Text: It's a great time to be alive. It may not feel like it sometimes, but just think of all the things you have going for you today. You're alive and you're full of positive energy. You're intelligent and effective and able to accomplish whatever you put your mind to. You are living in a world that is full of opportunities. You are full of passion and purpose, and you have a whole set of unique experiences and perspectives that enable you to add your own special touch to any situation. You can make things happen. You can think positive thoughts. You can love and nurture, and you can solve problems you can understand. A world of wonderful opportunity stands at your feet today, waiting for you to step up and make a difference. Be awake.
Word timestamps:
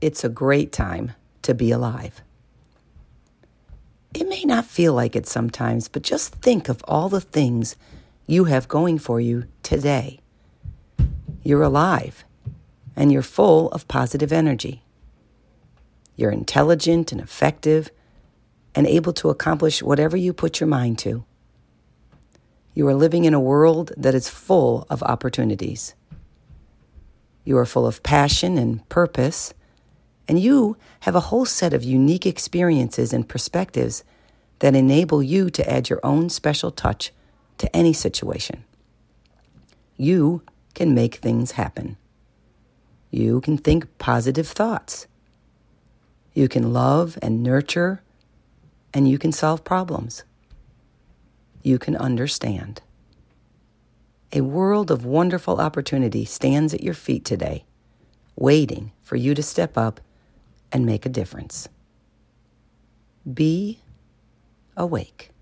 It's 0.00 0.24
a 0.24 0.28
great 0.28 0.72
time 0.72 1.12
to 1.42 1.54
be 1.54 1.70
alive. 1.70 2.22
It 4.14 4.28
may 4.28 4.44
not 4.44 4.64
feel 4.64 4.92
like 4.92 5.16
it 5.16 5.26
sometimes, 5.26 5.88
but 5.88 6.02
just 6.02 6.34
think 6.36 6.68
of 6.68 6.84
all 6.86 7.08
the 7.08 7.20
things 7.20 7.76
you 8.26 8.44
have 8.44 8.68
going 8.68 8.98
for 8.98 9.20
you 9.20 9.46
today. 9.62 10.20
You're 11.42 11.62
alive 11.62 12.24
and 12.96 13.12
you're 13.12 13.22
full 13.22 13.68
of 13.70 13.88
positive 13.88 14.32
energy. 14.32 14.82
You're 16.16 16.30
intelligent 16.30 17.12
and 17.12 17.20
effective 17.20 17.90
and 18.74 18.86
able 18.86 19.12
to 19.14 19.30
accomplish 19.30 19.82
whatever 19.82 20.16
you 20.16 20.32
put 20.32 20.60
your 20.60 20.68
mind 20.68 20.98
to. 21.00 21.24
You 22.72 22.88
are 22.88 22.94
living 22.94 23.24
in 23.24 23.34
a 23.34 23.40
world 23.40 23.92
that 23.96 24.14
is 24.14 24.28
full 24.28 24.86
of 24.90 25.02
opportunities. 25.02 25.94
You 27.44 27.58
are 27.58 27.66
full 27.66 27.86
of 27.86 28.02
passion 28.02 28.58
and 28.58 28.88
purpose, 28.88 29.54
and 30.26 30.40
you 30.40 30.76
have 31.00 31.14
a 31.14 31.28
whole 31.28 31.44
set 31.44 31.72
of 31.72 31.84
unique 31.84 32.26
experiences 32.26 33.12
and 33.12 33.28
perspectives 33.28 34.04
that 34.60 34.74
enable 34.74 35.22
you 35.22 35.50
to 35.50 35.70
add 35.70 35.88
your 35.88 36.00
own 36.02 36.30
special 36.30 36.70
touch 36.70 37.12
to 37.58 37.74
any 37.76 37.92
situation. 37.92 38.64
You 39.96 40.42
can 40.74 40.94
make 40.94 41.16
things 41.16 41.52
happen. 41.52 41.96
You 43.10 43.40
can 43.40 43.58
think 43.58 43.98
positive 43.98 44.48
thoughts. 44.48 45.06
You 46.32 46.48
can 46.48 46.72
love 46.72 47.18
and 47.22 47.42
nurture, 47.42 48.02
and 48.92 49.08
you 49.08 49.18
can 49.18 49.30
solve 49.30 49.62
problems 49.62 50.24
you 51.64 51.78
can 51.78 51.96
understand. 51.96 52.82
A 54.32 54.42
world 54.42 54.90
of 54.90 55.04
wonderful 55.04 55.60
opportunity 55.60 56.24
stands 56.24 56.74
at 56.74 56.82
your 56.82 56.94
feet 56.94 57.24
today, 57.24 57.64
waiting 58.36 58.92
for 59.02 59.16
you 59.16 59.34
to 59.34 59.42
step 59.42 59.76
up 59.78 60.00
and 60.72 60.86
make 60.86 61.06
a 61.06 61.08
difference. 61.08 61.68
Be 63.32 63.80
awake. 64.76 65.33